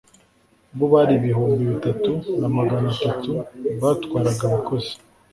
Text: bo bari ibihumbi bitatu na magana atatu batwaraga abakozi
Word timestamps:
bo 0.77 0.85
bari 0.93 1.13
ibihumbi 1.19 1.61
bitatu 1.71 2.11
na 2.39 2.47
magana 2.57 2.87
atatu 2.95 3.29
batwaraga 3.81 4.41
abakozi 4.49 4.91